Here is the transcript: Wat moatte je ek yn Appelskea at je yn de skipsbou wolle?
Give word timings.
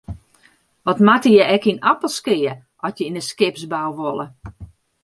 Wat 0.87 0.99
moatte 1.07 1.31
je 1.37 1.43
ek 1.55 1.63
yn 1.71 1.83
Appelskea 1.91 2.53
at 2.87 2.97
je 2.99 3.05
yn 3.09 3.17
de 3.17 3.23
skipsbou 3.29 3.89
wolle? 3.97 4.25